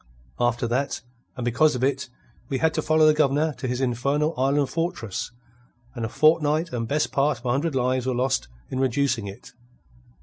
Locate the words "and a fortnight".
5.93-6.73